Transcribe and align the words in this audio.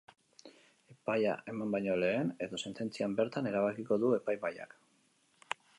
Epaia 0.93 1.33
eman 1.53 1.75
baino 1.75 1.97
lehen 2.05 2.33
edo 2.47 2.61
sententzian 2.67 3.15
bertan 3.21 3.51
erabakiko 3.53 4.03
du 4.05 4.13
epaimahaiak. 4.23 4.77